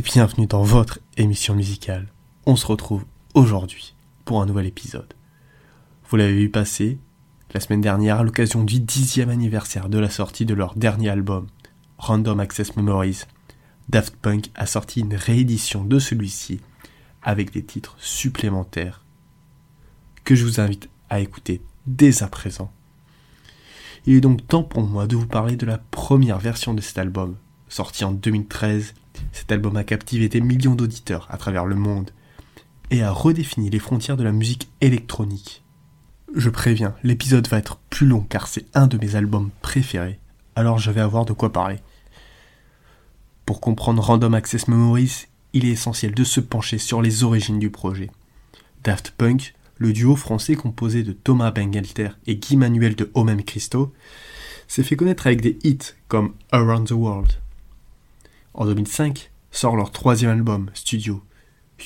[0.00, 2.08] bienvenue dans votre émission musicale.
[2.44, 3.04] On se retrouve
[3.34, 5.14] aujourd'hui pour un nouvel épisode.
[6.08, 6.98] Vous l'avez vu passer
[7.54, 11.46] la semaine dernière à l'occasion du dixième anniversaire de la sortie de leur dernier album,
[11.98, 13.22] Random Access Memories.
[13.88, 16.60] Daft Punk a sorti une réédition de celui-ci
[17.22, 19.02] avec des titres supplémentaires
[20.24, 22.70] que je vous invite à écouter dès à présent.
[24.04, 26.98] Il est donc temps pour moi de vous parler de la première version de cet
[26.98, 27.36] album,
[27.68, 28.94] sorti en 2013
[29.46, 32.10] cet album a captivé des millions d'auditeurs à travers le monde
[32.90, 35.62] et a redéfini les frontières de la musique électronique.
[36.34, 40.18] Je préviens, l'épisode va être plus long car c'est un de mes albums préférés,
[40.56, 41.76] alors je vais avoir de quoi parler.
[43.44, 47.70] Pour comprendre Random Access Memories, il est essentiel de se pencher sur les origines du
[47.70, 48.10] projet.
[48.82, 53.92] Daft Punk, le duo français composé de Thomas Bengelter et Guy Manuel de Homem Christo,
[54.66, 57.34] s'est fait connaître avec des hits comme Around the World,
[58.54, 61.22] en 2005, sort leur troisième album, studio,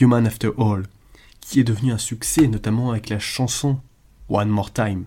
[0.00, 0.82] Human After All,
[1.40, 3.78] qui est devenu un succès notamment avec la chanson
[4.28, 5.04] One More Time.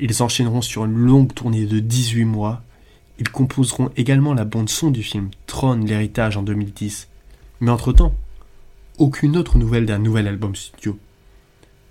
[0.00, 2.62] Ils enchaîneront sur une longue tournée de 18 mois.
[3.20, 7.08] Ils composeront également la bande-son du film Tron l'héritage en 2010.
[7.60, 8.14] Mais entre-temps,
[8.98, 10.98] aucune autre nouvelle d'un nouvel album studio.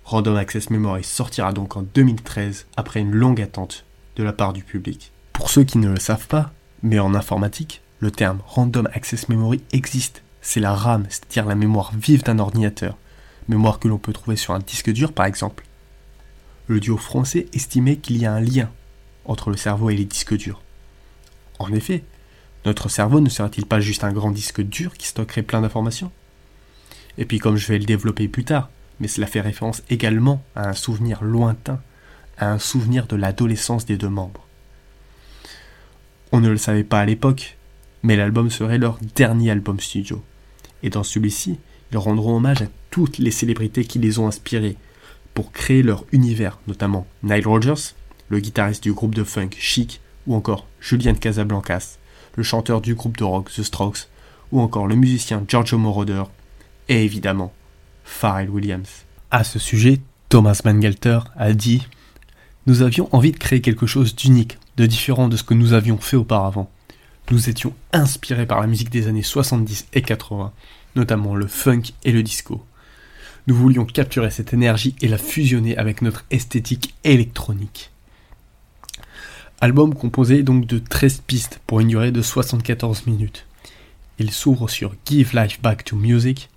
[0.04, 3.84] Random Access Memory sortira donc en 2013 après une longue attente
[4.16, 5.12] de la part du public.
[5.32, 9.62] Pour ceux qui ne le savent pas, mais en informatique, le terme Random Access Memory
[9.72, 10.22] existe.
[10.42, 12.96] C'est la RAM, c'est-à-dire la mémoire vive d'un ordinateur,
[13.48, 15.64] mémoire que l'on peut trouver sur un disque dur par exemple.
[16.66, 18.70] Le duo français estimait qu'il y a un lien
[19.24, 20.62] entre le cerveau et les disques durs.
[21.58, 22.02] En effet,
[22.64, 26.10] notre cerveau ne serait-il pas juste un grand disque dur qui stockerait plein d'informations?
[27.18, 30.68] Et puis comme je vais le développer plus tard, mais cela fait référence également à
[30.68, 31.80] un souvenir lointain,
[32.38, 34.46] à un souvenir de l'adolescence des deux membres.
[36.32, 37.56] On ne le savait pas à l'époque,
[38.02, 40.22] mais l'album serait leur dernier album studio.
[40.82, 41.58] Et dans celui-ci,
[41.90, 44.76] ils rendront hommage à toutes les célébrités qui les ont inspirés
[45.34, 47.94] pour créer leur univers, notamment Nile Rodgers,
[48.28, 51.98] le guitariste du groupe de funk Chic, ou encore Julian Casablancas,
[52.36, 54.08] le chanteur du groupe de rock The Strokes,
[54.52, 56.24] ou encore le musicien Giorgio Moroder,
[56.88, 57.52] et évidemment
[58.10, 59.04] Pharrell Williams.
[59.30, 61.86] À ce sujet, Thomas Bangalter a dit
[62.66, 65.96] Nous avions envie de créer quelque chose d'unique, de différent de ce que nous avions
[65.96, 66.70] fait auparavant.
[67.30, 70.52] Nous étions inspirés par la musique des années 70 et 80,
[70.96, 72.62] notamment le funk et le disco.
[73.46, 77.90] Nous voulions capturer cette énergie et la fusionner avec notre esthétique électronique.
[79.62, 83.46] Album composé donc de 13 pistes pour une durée de 74 minutes.
[84.18, 86.50] Il s'ouvre sur Give Life Back to Music,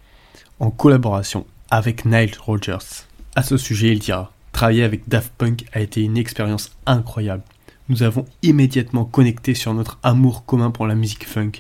[0.60, 3.06] en collaboration avec Nile Rodgers.
[3.36, 7.44] À ce sujet, il dira Travailler avec Daft Punk a été une expérience incroyable.
[7.90, 11.52] Nous avons immédiatement connecté sur notre amour commun pour la musique funk.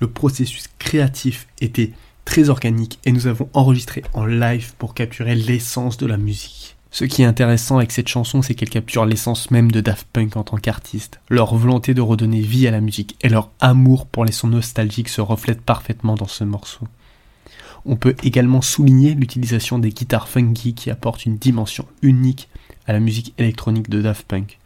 [0.00, 1.92] Le processus créatif était
[2.24, 6.76] très organique et nous avons enregistré en live pour capturer l'essence de la musique.
[6.90, 10.36] Ce qui est intéressant avec cette chanson, c'est qu'elle capture l'essence même de Daft Punk
[10.36, 11.20] en tant qu'artiste.
[11.28, 15.10] Leur volonté de redonner vie à la musique et leur amour pour les sons nostalgiques
[15.10, 16.88] se reflètent parfaitement dans ce morceau.
[17.86, 22.48] On peut également souligner l'utilisation des guitares funky qui apportent une dimension unique
[22.86, 24.58] à la musique électronique de Daft Punk.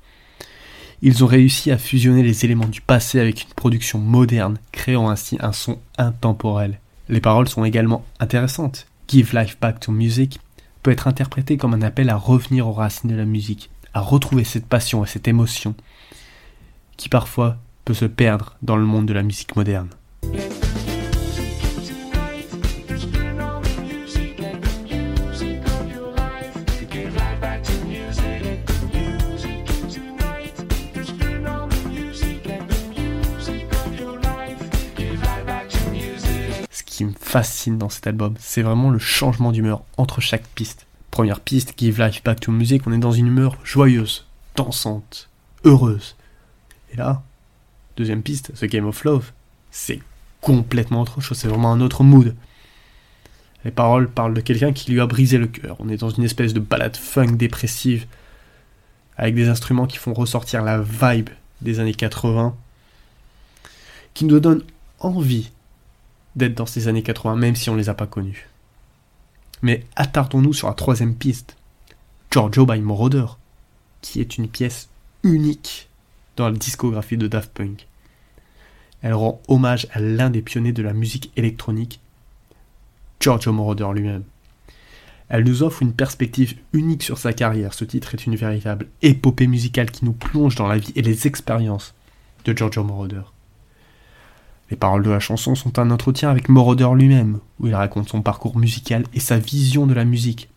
[1.02, 5.36] Ils ont réussi à fusionner les éléments du passé avec une production moderne, créant ainsi
[5.40, 6.80] un son intemporel.
[7.08, 8.86] Les paroles sont également intéressantes.
[9.08, 10.40] Give Life Back to Music
[10.82, 14.44] peut être interprété comme un appel à revenir aux racines de la musique, à retrouver
[14.44, 15.74] cette passion et cette émotion
[16.96, 19.88] qui parfois peut se perdre dans le monde de la musique moderne.
[37.04, 40.86] Me fascine dans cet album, c'est vraiment le changement d'humeur entre chaque piste.
[41.10, 44.26] Première piste, Give Life Back to Music, on est dans une humeur joyeuse,
[44.56, 45.28] dansante,
[45.64, 46.16] heureuse.
[46.92, 47.22] Et là,
[47.96, 49.32] deuxième piste, The Game of Love,
[49.70, 50.00] c'est
[50.40, 52.34] complètement autre chose, c'est vraiment un autre mood.
[53.64, 55.76] Les paroles parlent de quelqu'un qui lui a brisé le cœur.
[55.80, 58.06] On est dans une espèce de balade funk dépressive,
[59.16, 61.28] avec des instruments qui font ressortir la vibe
[61.60, 62.54] des années 80,
[64.14, 64.62] qui nous donne
[64.98, 65.50] envie
[66.36, 68.48] d'être dans ces années 80, même si on ne les a pas connus.
[69.62, 71.56] Mais attardons-nous sur la troisième piste,
[72.30, 73.26] Giorgio by Moroder,
[74.00, 74.88] qui est une pièce
[75.22, 75.88] unique
[76.36, 77.86] dans la discographie de Daft Punk.
[79.02, 82.00] Elle rend hommage à l'un des pionniers de la musique électronique,
[83.18, 84.24] Giorgio Moroder lui-même.
[85.28, 87.72] Elle nous offre une perspective unique sur sa carrière.
[87.72, 91.26] Ce titre est une véritable épopée musicale qui nous plonge dans la vie et les
[91.26, 91.94] expériences
[92.44, 93.22] de Giorgio Moroder.
[94.70, 98.22] Les paroles de la chanson sont un entretien avec Moroder lui-même, où il raconte son
[98.22, 100.48] parcours musical et sa vision de la musique.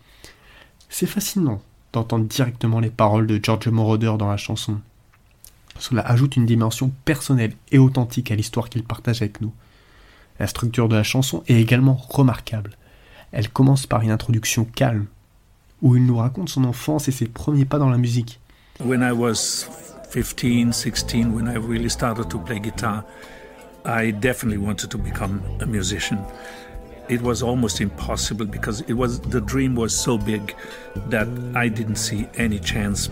[0.89, 1.61] C'est fascinant
[1.91, 4.79] d'entendre directement les paroles de Giorgio Moroder dans la chanson.
[5.79, 9.51] Cela ajoute une dimension personnelle et authentique à l'histoire qu'il partage avec nous.
[10.39, 12.77] La structure de la chanson est également remarquable.
[13.31, 15.07] Elle commence par une introduction calme,
[15.81, 18.39] où il nous raconte son enfance et ses premiers pas dans la musique.
[18.79, 19.67] When I was
[20.11, 23.03] 15, 16, when I really started to play guitar,
[23.85, 26.17] I definitely wanted to become a musician.
[27.09, 30.55] It was almost impossible because it was the dream was so big
[31.09, 33.09] that I didn't see any chance.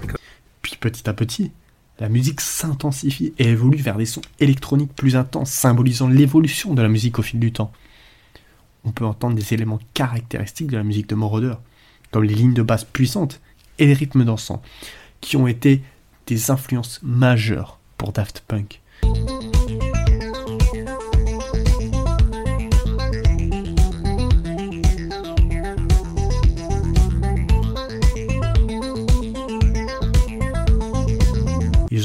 [0.62, 1.52] Puis petit à petit,
[2.00, 6.88] la musique s'intensifie et évolue vers des sons électroniques plus intenses, symbolisant l'évolution de la
[6.88, 7.72] musique au fil du temps
[8.84, 11.56] on peut entendre des éléments caractéristiques de la musique de Moroder,
[12.12, 13.40] comme les lignes de basse puissantes
[13.80, 14.62] et les rythmes dansants,
[15.22, 15.84] qui ont été
[16.28, 18.82] des influences majeures pour Daft Punk.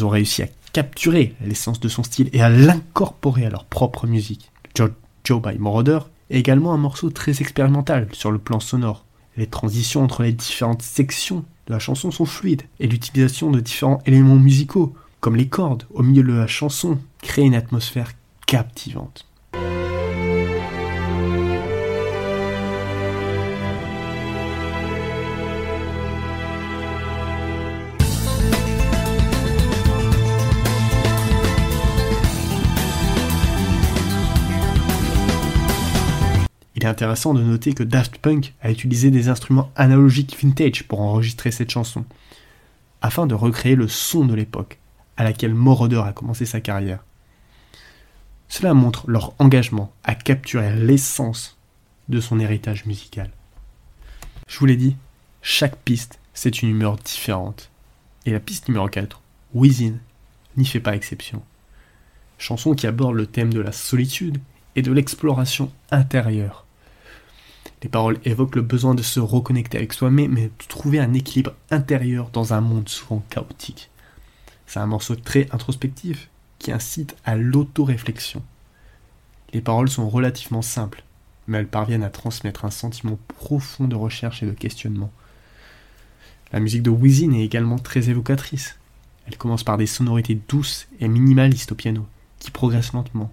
[0.06, 4.50] Ont réussi à capturer l'essence de son style et à l'incorporer à leur propre musique.
[4.74, 4.90] Joe,
[5.24, 5.98] Joe by Moroder
[6.30, 9.04] également un morceau très expérimental sur le plan sonore.
[9.36, 14.00] Les transitions entre les différentes sections de la chanson sont fluides et l'utilisation de différents
[14.06, 18.12] éléments musicaux, comme les cordes au milieu de la chanson, crée une atmosphère
[18.46, 19.26] captivante.
[36.86, 41.70] Intéressant de noter que Daft Punk a utilisé des instruments analogiques vintage pour enregistrer cette
[41.70, 42.04] chanson,
[43.02, 44.78] afin de recréer le son de l'époque
[45.16, 47.04] à laquelle Moroder a commencé sa carrière.
[48.48, 51.56] Cela montre leur engagement à capturer l'essence
[52.08, 53.30] de son héritage musical.
[54.48, 54.96] Je vous l'ai dit,
[55.42, 57.70] chaque piste, c'est une humeur différente.
[58.24, 59.20] Et la piste numéro 4,
[59.54, 59.94] Within,
[60.56, 61.42] n'y fait pas exception.
[62.38, 64.38] Chanson qui aborde le thème de la solitude
[64.74, 66.65] et de l'exploration intérieure.
[67.82, 71.52] Les paroles évoquent le besoin de se reconnecter avec soi-même, mais de trouver un équilibre
[71.70, 73.90] intérieur dans un monde souvent chaotique.
[74.66, 76.28] C'est un morceau très introspectif
[76.58, 78.42] qui incite à l'autoréflexion.
[79.52, 81.04] Les paroles sont relativement simples,
[81.46, 85.12] mais elles parviennent à transmettre un sentiment profond de recherche et de questionnement.
[86.52, 88.78] La musique de Wheezy est également très évocatrice.
[89.26, 92.06] Elle commence par des sonorités douces et minimalistes au piano,
[92.38, 93.32] qui progressent lentement.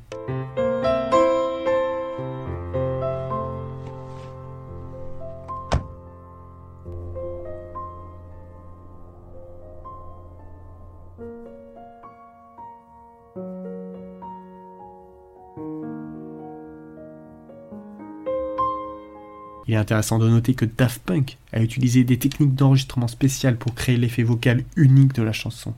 [19.68, 23.76] Il est intéressant de noter que Daft Punk a utilisé des techniques d'enregistrement spéciales pour
[23.76, 25.74] créer l'effet vocal unique de la chanson.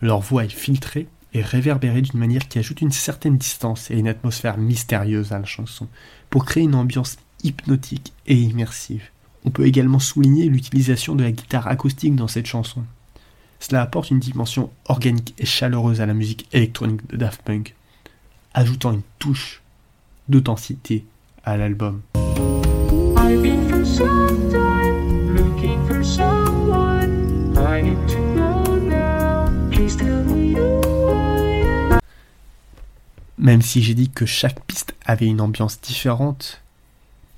[0.00, 4.08] Leur voix est filtrée et réverbérée d'une manière qui ajoute une certaine distance et une
[4.08, 5.88] atmosphère mystérieuse à la chanson,
[6.30, 9.10] pour créer une ambiance hypnotique et immersive.
[9.44, 12.84] On peut également souligner l'utilisation de la guitare acoustique dans cette chanson.
[13.60, 17.74] Cela apporte une dimension organique et chaleureuse à la musique électronique de Daft Punk,
[18.54, 19.62] ajoutant une touche
[20.28, 21.04] d'authenticité
[21.44, 22.02] à l'album.
[33.48, 36.60] Même si j'ai dit que chaque piste avait une ambiance différente,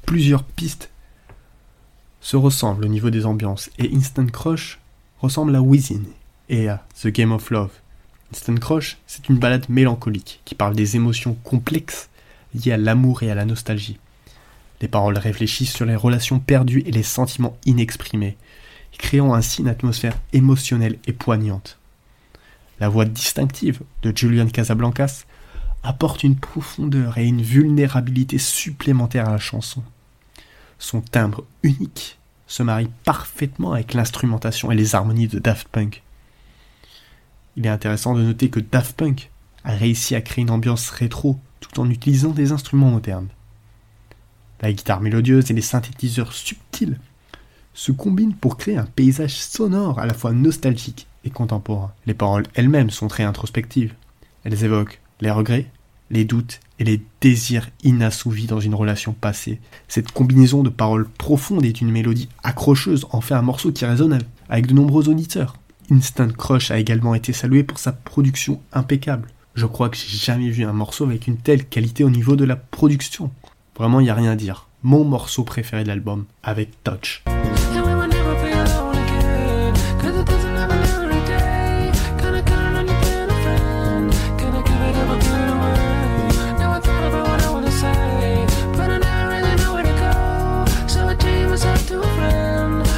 [0.07, 0.91] plusieurs pistes
[2.21, 4.81] se ressemblent au niveau des ambiances et Instant Crush
[5.21, 6.03] ressemble à Within
[6.49, 7.71] et à The Game of Love.
[8.33, 12.09] Instant Crush, c'est une balade mélancolique qui parle des émotions complexes
[12.55, 13.99] liées à l'amour et à la nostalgie.
[14.81, 18.37] Les paroles réfléchissent sur les relations perdues et les sentiments inexprimés,
[18.99, 21.79] créant ainsi une atmosphère émotionnelle et poignante.
[22.81, 25.25] La voix distinctive de Julian Casablancas
[25.83, 29.83] apporte une profondeur et une vulnérabilité supplémentaires à la chanson.
[30.79, 36.03] Son timbre unique se marie parfaitement avec l'instrumentation et les harmonies de Daft Punk.
[37.57, 39.31] Il est intéressant de noter que Daft Punk
[39.65, 43.29] a réussi à créer une ambiance rétro tout en utilisant des instruments modernes.
[44.61, 46.99] La guitare mélodieuse et les synthétiseurs subtils
[47.73, 51.93] se combinent pour créer un paysage sonore à la fois nostalgique et contemporain.
[52.07, 53.95] Les paroles elles-mêmes sont très introspectives.
[54.45, 55.67] Elles évoquent les regrets,
[56.11, 59.61] les doutes et les désirs inassouvis dans une relation passée.
[59.89, 64.19] Cette combinaison de paroles profondes et d'une mélodie accrocheuse en fait un morceau qui résonne
[64.49, 65.57] avec de nombreux auditeurs.
[65.91, 69.29] Instant Crush a également été salué pour sa production impeccable.
[69.55, 72.45] Je crois que j'ai jamais vu un morceau avec une telle qualité au niveau de
[72.45, 73.31] la production.
[73.81, 74.67] Vraiment, il n'y a rien à dire.
[74.83, 77.25] Mon morceau préféré de l'album, avec Touch.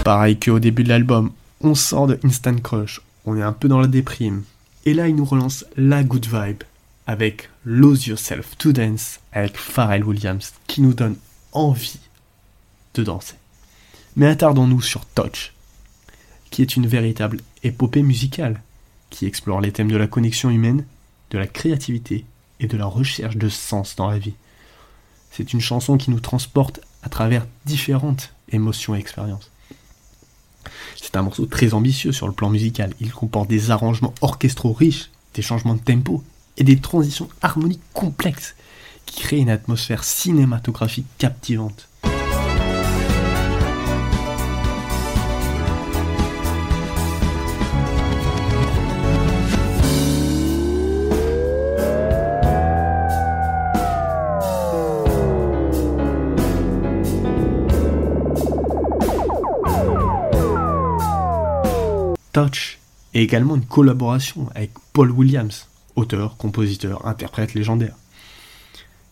[0.02, 3.78] Pareil qu'au début de l'album, on sort de Instant Crush, on est un peu dans
[3.78, 4.42] la déprime.
[4.84, 6.64] Et là, il nous relance la good vibe
[7.06, 11.16] avec Lose Yourself to Dance avec Pharrell Williams qui nous donne
[11.52, 11.98] envie
[12.94, 13.34] de danser.
[14.16, 15.52] Mais attardons-nous sur Touch,
[16.50, 18.62] qui est une véritable épopée musicale
[19.10, 20.84] qui explore les thèmes de la connexion humaine,
[21.30, 22.24] de la créativité
[22.60, 24.34] et de la recherche de sens dans la vie.
[25.30, 29.50] C'est une chanson qui nous transporte à travers différentes émotions et expériences.
[31.00, 32.94] C'est un morceau très ambitieux sur le plan musical.
[33.00, 36.22] Il comporte des arrangements orchestraux riches, des changements de tempo
[36.56, 38.54] et des transitions harmoniques complexes
[39.06, 41.88] qui créent une atmosphère cinématographique captivante.
[62.32, 62.78] Touch
[63.12, 67.96] est également une collaboration avec Paul Williams, auteur, compositeur, interprète légendaire.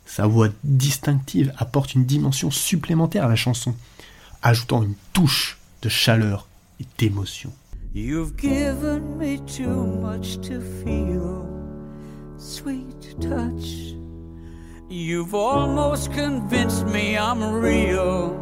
[0.06, 3.74] Sa voix distinctive apporte une dimension supplémentaire à la chanson,
[4.42, 6.48] ajoutant une touche de chaleur
[6.80, 7.52] et d'émotion.
[7.94, 11.44] You've given me too much to feel,
[12.38, 13.94] sweet touch.
[14.88, 18.36] You've almost convinced me I'm real.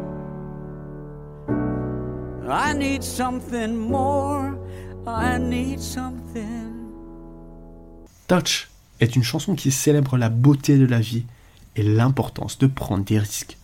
[2.47, 4.59] I need something more.
[8.29, 8.67] Touch
[8.99, 11.23] est une chanson qui célèbre la beauté de la vie
[11.75, 13.57] et l'importance de prendre des risques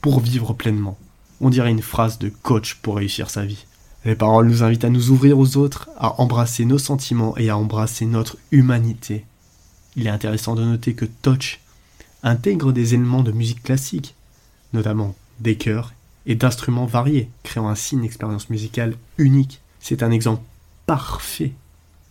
[0.00, 0.96] pour vivre pleinement.
[1.40, 3.66] On dirait une phrase de coach pour réussir sa vie.
[4.04, 7.56] Les paroles nous invitent à nous ouvrir aux autres, à embrasser nos sentiments et à
[7.56, 9.24] embrasser notre humanité.
[9.96, 11.58] Il est intéressant de noter que Touch
[12.22, 14.14] intègre des éléments de musique classique,
[14.72, 15.94] notamment des chœurs
[16.26, 19.60] et d'instruments variés, créant ainsi une expérience musicale unique.
[19.80, 20.44] C'est un exemple
[20.86, 21.50] parfait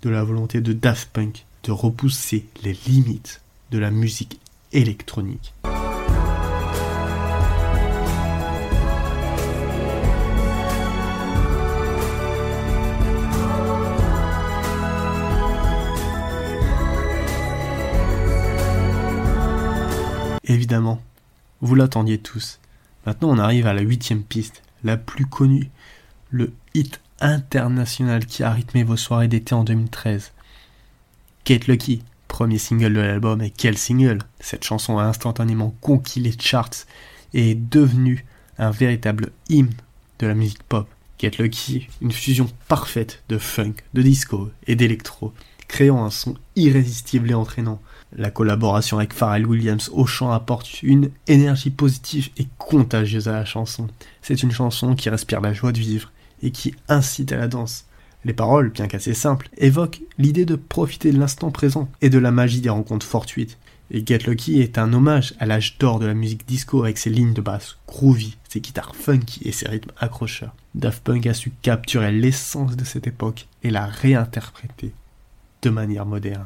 [0.01, 3.41] de la volonté de Daft Punk de repousser les limites
[3.71, 4.39] de la musique
[4.73, 5.53] électronique.
[20.43, 21.01] Évidemment,
[21.61, 22.59] vous l'attendiez tous.
[23.05, 25.69] Maintenant on arrive à la huitième piste, la plus connue,
[26.29, 30.33] le hit international qui a rythmé vos soirées d'été en 2013.
[31.43, 34.19] Kate Lucky, premier single de l'album, et quel single?
[34.39, 36.85] Cette chanson a instantanément conquis les charts
[37.33, 38.25] et est devenue
[38.59, 39.73] un véritable hymne
[40.19, 40.87] de la musique pop.
[41.17, 45.33] Kate Lucky, une fusion parfaite de funk, de disco et d'électro,
[45.67, 47.81] créant un son irrésistible et entraînant.
[48.15, 53.45] La collaboration avec Pharrell Williams au chant apporte une énergie positive et contagieuse à la
[53.45, 53.87] chanson.
[54.21, 56.11] C'est une chanson qui respire la joie de vivre
[56.43, 57.85] et qui incite à la danse.
[58.23, 62.31] Les paroles, bien qu'assez simples, évoquent l'idée de profiter de l'instant présent et de la
[62.31, 63.57] magie des rencontres fortuites.
[63.89, 67.09] Et Get Lucky est un hommage à l'âge d'or de la musique disco avec ses
[67.09, 70.55] lignes de basse groovy, ses guitares funky et ses rythmes accrocheurs.
[70.75, 74.93] Daft Punk a su capturer l'essence de cette époque et la réinterpréter
[75.61, 76.45] de manière moderne.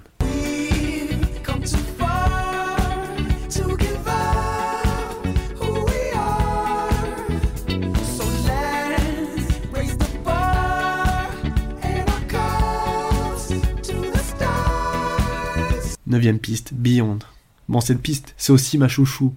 [16.08, 17.20] Neuvième piste, Beyond.
[17.68, 19.34] Bon, cette piste, c'est aussi ma chouchou.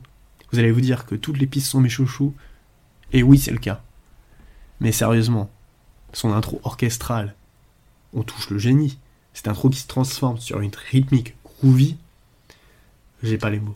[0.52, 2.34] Vous allez vous dire que toutes les pistes sont mes chouchous.
[3.12, 3.82] Et oui, c'est le cas.
[4.80, 5.50] Mais sérieusement,
[6.12, 7.34] son intro orchestrale,
[8.12, 8.98] on touche le génie.
[9.32, 11.96] Cette intro qui se transforme sur une rythmique groovy.
[13.22, 13.72] J'ai pas les mots.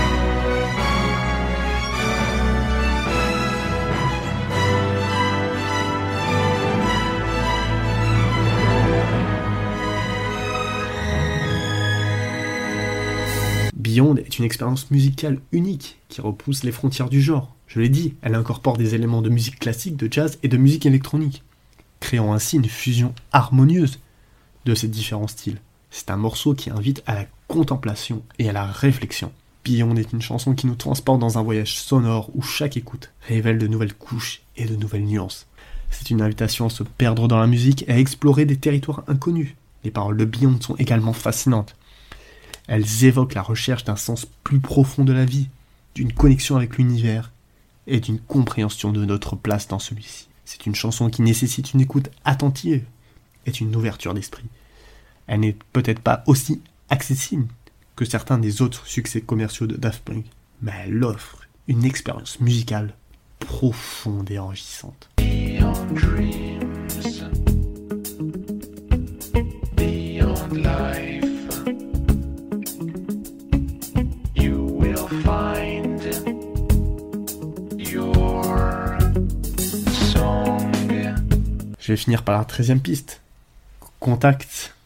[13.92, 17.54] Beyond est une expérience musicale unique qui repousse les frontières du genre.
[17.66, 20.86] Je l'ai dit, elle incorpore des éléments de musique classique, de jazz et de musique
[20.86, 21.42] électronique,
[22.00, 23.98] créant ainsi une fusion harmonieuse
[24.64, 25.60] de ces différents styles.
[25.90, 29.30] C'est un morceau qui invite à la contemplation et à la réflexion.
[29.62, 33.58] Beyond est une chanson qui nous transporte dans un voyage sonore où chaque écoute révèle
[33.58, 35.46] de nouvelles couches et de nouvelles nuances.
[35.90, 39.54] C'est une invitation à se perdre dans la musique et à explorer des territoires inconnus.
[39.84, 41.76] Les paroles de Beyond sont également fascinantes.
[42.68, 45.48] Elles évoquent la recherche d'un sens plus profond de la vie,
[45.94, 47.32] d'une connexion avec l'univers
[47.86, 50.28] et d'une compréhension de notre place dans celui-ci.
[50.44, 52.84] C'est une chanson qui nécessite une écoute attentive
[53.46, 54.46] et une ouverture d'esprit.
[55.26, 57.48] Elle n'est peut-être pas aussi accessible
[57.96, 60.24] que certains des autres succès commerciaux de Daft Punk,
[60.62, 62.94] mais elle offre une expérience musicale
[63.38, 65.10] profonde et enrichissante.
[81.82, 83.22] Je vais finir par la treizième piste.
[83.98, 84.76] Contact.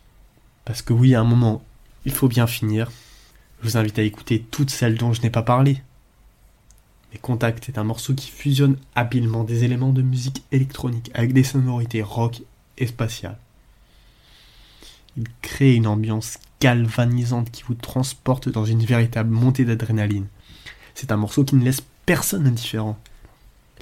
[0.64, 1.62] Parce que oui, à un moment,
[2.06, 2.90] il faut bien finir.
[3.60, 5.82] Je vous invite à écouter toutes celles dont je n'ai pas parlé.
[7.12, 11.44] Mais Contact est un morceau qui fusionne habilement des éléments de musique électronique avec des
[11.44, 12.40] sonorités rock
[12.78, 13.38] et spatiales.
[15.18, 20.28] Il crée une ambiance galvanisante qui vous transporte dans une véritable montée d'adrénaline.
[20.94, 22.98] C'est un morceau qui ne laisse personne indifférent.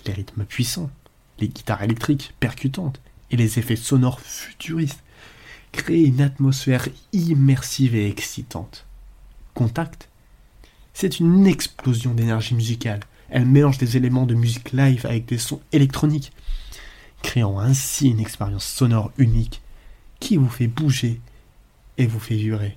[0.05, 0.91] Les rythmes puissants,
[1.39, 3.01] les guitares électriques percutantes
[3.31, 5.03] et les effets sonores futuristes
[5.73, 8.87] créent une atmosphère immersive et excitante.
[9.55, 10.09] Contact
[10.93, 13.01] C'est une explosion d'énergie musicale.
[13.31, 16.33] Elle mélange des éléments de musique live avec des sons électroniques,
[17.23, 19.63] créant ainsi une expérience sonore unique
[20.21, 21.21] qui vous fait bouger
[21.99, 22.77] et vous fait vibrer.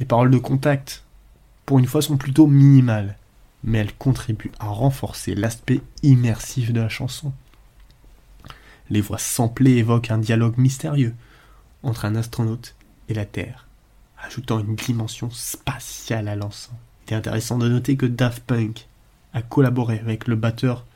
[0.00, 1.04] Les paroles de contact,
[1.64, 3.16] pour une fois, sont plutôt minimales,
[3.64, 7.32] mais elles contribuent à renforcer l'aspect immersif de la chanson.
[8.90, 11.14] Les voix samplées évoquent un dialogue mystérieux
[11.82, 12.74] entre un astronaute
[13.08, 13.66] et la Terre,
[14.22, 16.78] ajoutant une dimension spatiale à l'ensemble.
[17.06, 18.86] Il est intéressant de noter que Daft Punk
[19.34, 20.86] a collaboré avec le batteur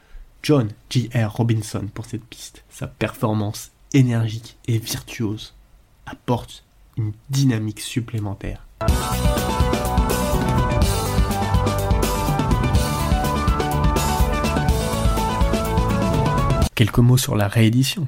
[0.43, 1.33] John J.R.
[1.33, 2.65] Robinson pour cette piste.
[2.71, 5.55] Sa performance énergique et virtuose
[6.07, 6.65] apporte
[6.97, 8.67] une dynamique supplémentaire.
[16.77, 18.07] Quelques mots sur la réédition.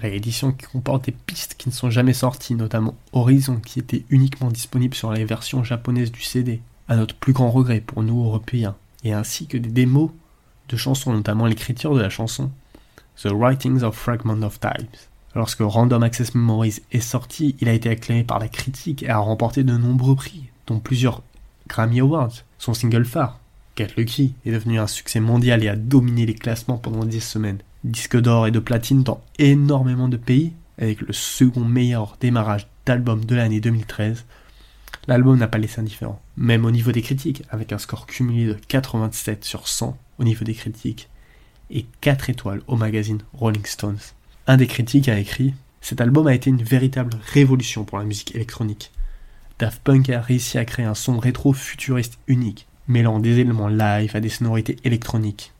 [0.00, 4.50] Réédition qui comporte des pistes qui ne sont jamais sorties, notamment Horizon qui était uniquement
[4.50, 8.76] disponible sur les versions japonaises du CD, à notre plus grand regret pour nous Européens,
[9.02, 10.10] et ainsi que des démos
[10.68, 12.50] de chansons, notamment l'écriture de la chanson
[13.16, 14.90] The Writings of Fragment of Times.
[15.34, 19.16] Lorsque Random Access Memories est sorti, il a été acclamé par la critique et a
[19.16, 21.22] remporté de nombreux prix, dont plusieurs
[21.66, 22.42] Grammy Awards.
[22.58, 23.40] Son single phare,
[23.74, 27.58] Get Lucky, est devenu un succès mondial et a dominé les classements pendant 10 semaines
[27.90, 33.24] disque d'or et de platine dans énormément de pays, avec le second meilleur démarrage d'album
[33.24, 34.24] de l'année 2013,
[35.08, 38.56] l'album n'a pas laissé indifférent, même au niveau des critiques, avec un score cumulé de
[38.68, 41.08] 87 sur 100 au niveau des critiques,
[41.70, 43.98] et 4 étoiles au magazine Rolling Stones.
[44.46, 48.34] Un des critiques a écrit Cet album a été une véritable révolution pour la musique
[48.34, 48.92] électronique.
[49.58, 54.20] Daft Punk a réussi à créer un son rétro-futuriste unique, mêlant des éléments live à
[54.20, 55.52] des sonorités électroniques.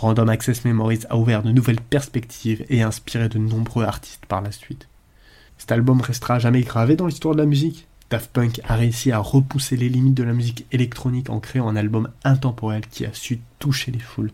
[0.00, 4.50] Random Access Memories a ouvert de nouvelles perspectives et inspiré de nombreux artistes par la
[4.50, 4.88] suite.
[5.58, 7.86] Cet album restera jamais gravé dans l'histoire de la musique.
[8.08, 11.76] Daft Punk a réussi à repousser les limites de la musique électronique en créant un
[11.76, 14.32] album intemporel qui a su toucher les foules.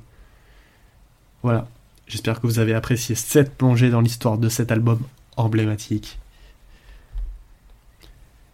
[1.42, 1.66] Voilà,
[2.06, 5.00] j'espère que vous avez apprécié cette plongée dans l'histoire de cet album
[5.36, 6.20] emblématique.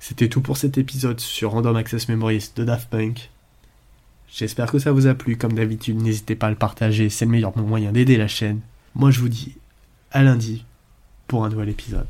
[0.00, 3.30] C'était tout pour cet épisode sur Random Access Memories de Daft Punk.
[4.34, 5.36] J'espère que ça vous a plu.
[5.36, 8.60] Comme d'habitude, n'hésitez pas à le partager, c'est le meilleur moyen d'aider la chaîne.
[8.94, 9.56] Moi, je vous dis
[10.10, 10.64] à lundi
[11.26, 12.06] pour un nouvel épisode.